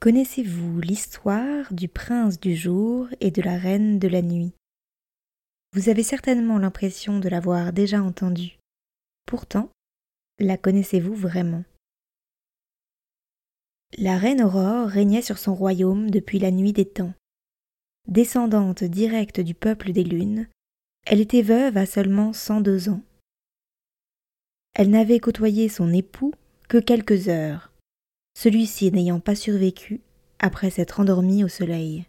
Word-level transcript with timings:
Connaissez-vous 0.00 0.80
l'histoire 0.80 1.74
du 1.74 1.88
prince 1.88 2.38
du 2.38 2.54
jour 2.54 3.08
et 3.18 3.32
de 3.32 3.42
la 3.42 3.58
reine 3.58 3.98
de 3.98 4.06
la 4.06 4.22
nuit? 4.22 4.52
Vous 5.72 5.88
avez 5.88 6.04
certainement 6.04 6.56
l'impression 6.56 7.18
de 7.18 7.28
l'avoir 7.28 7.72
déjà 7.72 8.00
entendue. 8.00 8.60
Pourtant, 9.26 9.70
la 10.38 10.56
connaissez-vous 10.56 11.16
vraiment? 11.16 11.64
La 13.96 14.18
reine 14.18 14.40
Aurore 14.40 14.86
régnait 14.86 15.20
sur 15.20 15.36
son 15.36 15.56
royaume 15.56 16.10
depuis 16.10 16.38
la 16.38 16.52
nuit 16.52 16.72
des 16.72 16.88
temps. 16.88 17.14
Descendante 18.06 18.84
directe 18.84 19.40
du 19.40 19.54
peuple 19.54 19.90
des 19.90 20.04
lunes, 20.04 20.46
elle 21.06 21.20
était 21.20 21.42
veuve 21.42 21.76
à 21.76 21.86
seulement 21.86 22.32
cent 22.32 22.60
deux 22.60 22.88
ans. 22.88 23.02
Elle 24.74 24.90
n'avait 24.90 25.18
côtoyé 25.18 25.68
son 25.68 25.92
époux 25.92 26.32
que 26.68 26.78
quelques 26.78 27.28
heures 27.28 27.72
celui-ci 28.38 28.92
n'ayant 28.92 29.18
pas 29.18 29.34
survécu 29.34 30.00
après 30.38 30.70
s'être 30.70 31.00
endormi 31.00 31.42
au 31.42 31.48
soleil. 31.48 32.06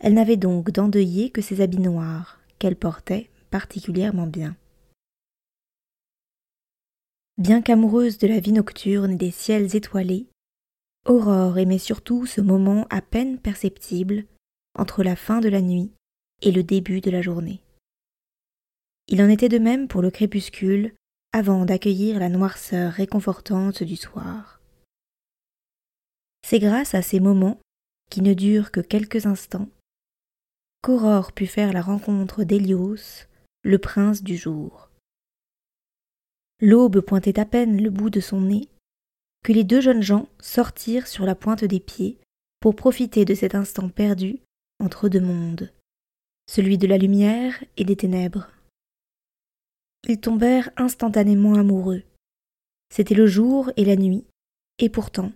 Elle 0.00 0.14
n'avait 0.14 0.38
donc 0.38 0.70
d'endeuillé 0.70 1.28
que 1.28 1.42
ses 1.42 1.60
habits 1.60 1.76
noirs, 1.76 2.40
qu'elle 2.58 2.74
portait 2.74 3.28
particulièrement 3.50 4.26
bien. 4.26 4.56
Bien 7.36 7.60
qu'amoureuse 7.60 8.16
de 8.16 8.26
la 8.26 8.40
vie 8.40 8.52
nocturne 8.52 9.12
et 9.12 9.16
des 9.16 9.30
ciels 9.30 9.76
étoilés, 9.76 10.26
Aurore 11.04 11.58
aimait 11.58 11.76
surtout 11.76 12.24
ce 12.24 12.40
moment 12.40 12.86
à 12.88 13.02
peine 13.02 13.38
perceptible 13.38 14.24
entre 14.74 15.02
la 15.02 15.16
fin 15.16 15.40
de 15.40 15.50
la 15.50 15.60
nuit 15.60 15.92
et 16.40 16.50
le 16.50 16.62
début 16.62 17.02
de 17.02 17.10
la 17.10 17.20
journée. 17.20 17.60
Il 19.08 19.20
en 19.20 19.28
était 19.28 19.50
de 19.50 19.58
même 19.58 19.86
pour 19.86 20.00
le 20.00 20.10
crépuscule 20.10 20.94
avant 21.34 21.66
d'accueillir 21.66 22.18
la 22.18 22.30
noirceur 22.30 22.90
réconfortante 22.92 23.82
du 23.82 23.96
soir. 23.96 24.62
C'est 26.46 26.58
grâce 26.58 26.94
à 26.94 27.00
ces 27.00 27.20
moments, 27.20 27.58
qui 28.10 28.20
ne 28.20 28.34
durent 28.34 28.70
que 28.70 28.80
quelques 28.80 29.24
instants, 29.24 29.70
qu'Aurore 30.82 31.32
put 31.32 31.46
faire 31.46 31.72
la 31.72 31.80
rencontre 31.80 32.44
d'Hélios, 32.44 33.24
le 33.62 33.78
prince 33.78 34.22
du 34.22 34.36
jour. 34.36 34.90
L'aube 36.60 37.00
pointait 37.00 37.40
à 37.40 37.46
peine 37.46 37.82
le 37.82 37.88
bout 37.88 38.10
de 38.10 38.20
son 38.20 38.42
nez, 38.42 38.68
que 39.42 39.52
les 39.54 39.64
deux 39.64 39.80
jeunes 39.80 40.02
gens 40.02 40.28
sortirent 40.38 41.06
sur 41.06 41.24
la 41.24 41.34
pointe 41.34 41.64
des 41.64 41.80
pieds 41.80 42.18
pour 42.60 42.76
profiter 42.76 43.24
de 43.24 43.34
cet 43.34 43.54
instant 43.54 43.88
perdu 43.88 44.40
entre 44.80 45.08
deux 45.08 45.22
mondes, 45.22 45.72
celui 46.46 46.76
de 46.76 46.86
la 46.86 46.98
lumière 46.98 47.64
et 47.78 47.86
des 47.86 47.96
ténèbres. 47.96 48.50
Ils 50.06 50.20
tombèrent 50.20 50.68
instantanément 50.76 51.54
amoureux. 51.54 52.02
C'était 52.90 53.14
le 53.14 53.26
jour 53.26 53.70
et 53.78 53.86
la 53.86 53.96
nuit, 53.96 54.26
et 54.78 54.90
pourtant 54.90 55.32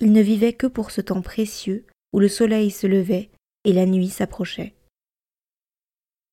il 0.00 0.12
ne 0.12 0.20
vivait 0.20 0.52
que 0.52 0.66
pour 0.66 0.90
ce 0.90 1.00
temps 1.00 1.22
précieux 1.22 1.86
où 2.12 2.20
le 2.20 2.28
soleil 2.28 2.70
se 2.70 2.86
levait 2.86 3.30
et 3.64 3.72
la 3.72 3.86
nuit 3.86 4.08
s'approchait. 4.08 4.74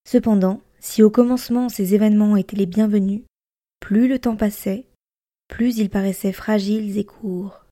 Cependant, 0.08 0.62
si 0.80 1.04
au 1.04 1.10
commencement 1.10 1.70
ces 1.70 1.94
événements 1.94 2.36
étaient 2.36 2.58
les 2.58 2.66
bienvenus, 2.66 3.24
plus 3.80 4.08
le 4.08 4.20
temps 4.20 4.36
passait, 4.36 4.86
plus 5.48 5.78
ils 5.78 5.90
paraissaient 5.90 6.34
fragiles 6.34 6.98
et 6.98 7.06
courts. 7.06 7.66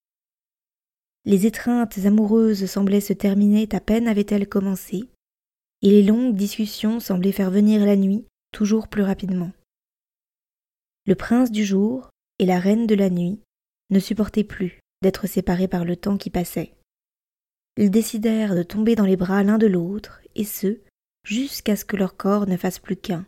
Les 1.25 1.45
étreintes 1.45 1.97
amoureuses 2.05 2.65
semblaient 2.65 3.01
se 3.01 3.13
terminer 3.13 3.67
à 3.71 3.79
peine 3.79 4.07
avaient-elles 4.07 4.47
commencé, 4.47 5.09
et 5.81 5.89
les 5.89 6.03
longues 6.03 6.35
discussions 6.35 6.99
semblaient 6.99 7.31
faire 7.31 7.51
venir 7.51 7.85
la 7.85 7.95
nuit 7.95 8.25
toujours 8.51 8.87
plus 8.87 9.03
rapidement. 9.03 9.51
Le 11.05 11.15
prince 11.15 11.51
du 11.51 11.65
jour 11.65 12.09
et 12.39 12.45
la 12.45 12.59
reine 12.59 12.87
de 12.87 12.95
la 12.95 13.09
nuit 13.09 13.39
ne 13.89 13.99
supportaient 13.99 14.43
plus 14.43 14.79
d'être 15.01 15.27
séparés 15.27 15.67
par 15.67 15.85
le 15.85 15.95
temps 15.95 16.17
qui 16.17 16.29
passait. 16.29 16.73
Ils 17.77 17.91
décidèrent 17.91 18.55
de 18.55 18.63
tomber 18.63 18.95
dans 18.95 19.05
les 19.05 19.15
bras 19.15 19.43
l'un 19.43 19.57
de 19.57 19.67
l'autre, 19.67 20.21
et 20.35 20.43
ce, 20.43 20.79
jusqu'à 21.23 21.75
ce 21.75 21.85
que 21.85 21.95
leur 21.95 22.17
corps 22.17 22.47
ne 22.47 22.57
fasse 22.57 22.79
plus 22.79 22.97
qu'un. 22.97 23.25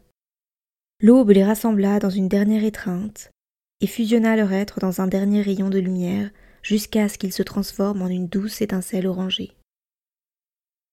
L'aube 1.01 1.31
les 1.31 1.43
rassembla 1.43 1.99
dans 1.99 2.09
une 2.09 2.27
dernière 2.27 2.63
étreinte, 2.63 3.31
et 3.79 3.87
fusionna 3.87 4.35
leur 4.35 4.51
être 4.51 4.79
dans 4.79 5.01
un 5.01 5.07
dernier 5.07 5.41
rayon 5.41 5.69
de 5.69 5.79
lumière, 5.79 6.29
jusqu'à 6.61 7.09
ce 7.09 7.17
qu'ils 7.17 7.33
se 7.33 7.43
transforment 7.43 8.03
en 8.03 8.07
une 8.07 8.27
douce 8.27 8.61
étincelle 8.61 9.07
orangée. 9.07 9.51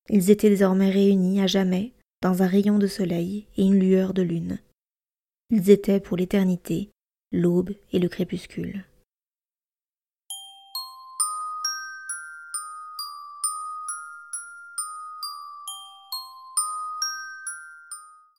Ils 0.08 0.30
étaient 0.30 0.48
désormais 0.48 0.90
réunis 0.90 1.42
à 1.42 1.46
jamais 1.46 1.92
dans 2.22 2.42
un 2.42 2.46
rayon 2.46 2.78
de 2.78 2.86
soleil 2.86 3.46
et 3.56 3.62
une 3.62 3.78
lueur 3.78 4.14
de 4.14 4.22
lune. 4.22 4.58
Ils 5.50 5.70
étaient 5.70 6.00
pour 6.00 6.16
l'éternité 6.16 6.90
l'aube 7.32 7.74
et 7.92 7.98
le 7.98 8.08
crépuscule. 8.08 8.84